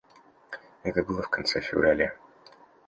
Это 0.81 1.03
было 1.03 1.21
в 1.21 1.29
конце 1.29 1.61
февраля. 1.61 2.17